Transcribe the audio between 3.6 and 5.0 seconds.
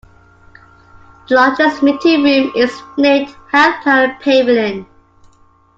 Plan Pavilion.